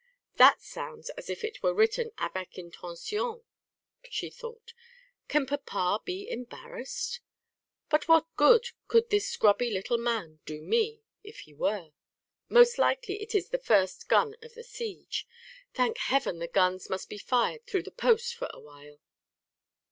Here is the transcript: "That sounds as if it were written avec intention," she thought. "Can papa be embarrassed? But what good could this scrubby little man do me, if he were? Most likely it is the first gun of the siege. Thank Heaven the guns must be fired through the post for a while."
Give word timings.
"That 0.37 0.63
sounds 0.63 1.11
as 1.11 1.29
if 1.29 1.43
it 1.43 1.61
were 1.61 1.75
written 1.75 2.09
avec 2.17 2.57
intention," 2.57 3.43
she 4.09 4.31
thought. 4.31 4.73
"Can 5.27 5.45
papa 5.45 6.01
be 6.03 6.27
embarrassed? 6.27 7.19
But 7.87 8.07
what 8.07 8.25
good 8.35 8.69
could 8.87 9.11
this 9.11 9.29
scrubby 9.29 9.69
little 9.69 9.99
man 9.99 10.39
do 10.47 10.59
me, 10.63 11.03
if 11.23 11.41
he 11.41 11.53
were? 11.53 11.91
Most 12.49 12.79
likely 12.79 13.21
it 13.21 13.35
is 13.35 13.49
the 13.49 13.59
first 13.59 14.09
gun 14.09 14.35
of 14.41 14.55
the 14.55 14.63
siege. 14.63 15.27
Thank 15.75 15.99
Heaven 15.99 16.39
the 16.39 16.47
guns 16.47 16.89
must 16.89 17.07
be 17.07 17.19
fired 17.19 17.67
through 17.67 17.83
the 17.83 17.91
post 17.91 18.33
for 18.33 18.49
a 18.51 18.59
while." 18.59 18.97